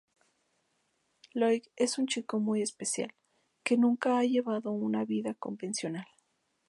[1.35, 3.13] Loïc es un chico muy especial,
[3.63, 6.07] que nunca ha llevado una vida convencional.